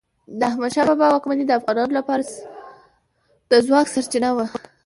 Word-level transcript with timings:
د 0.39 0.41
احمد 0.49 0.71
شاه 0.75 0.87
بابا 0.89 1.07
واکمني 1.09 1.43
د 1.47 1.51
افغانانو 1.59 1.97
لپاره 1.99 2.23
د 3.51 3.51
ځواک 3.65 3.87
سرچینه 3.93 4.29
وه. 4.35 4.45